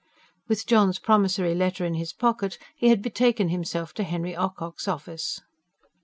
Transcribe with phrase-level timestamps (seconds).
[0.47, 5.39] With John's promissory letter in his pocket, he had betaken himself to Henry Ocock's office.